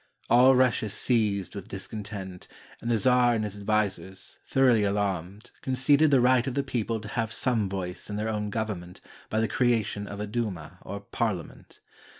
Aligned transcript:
All 0.31 0.55
Russia 0.55 0.89
seethed 0.89 1.53
with 1.53 1.67
discontent, 1.67 2.47
and 2.81 2.89
the 2.89 2.97
czar 2.97 3.35
and 3.35 3.43
his 3.43 3.55
advisers, 3.55 4.39
thor 4.47 4.65
oughly 4.71 4.83
alarmed, 4.83 5.51
conceded 5.61 6.09
the 6.09 6.19
right 6.19 6.47
of 6.47 6.55
the 6.55 6.63
people 6.63 6.99
to 7.01 7.07
have 7.09 7.31
some 7.31 7.69
voice 7.69 8.09
in 8.09 8.15
their 8.15 8.27
own 8.29 8.49
government 8.49 8.99
by 9.29 9.39
the 9.39 9.47
creation 9.47 10.07
of 10.07 10.19
a 10.19 10.25
douma, 10.25 10.79
or 10.81 11.01
parliament. 11.01 11.81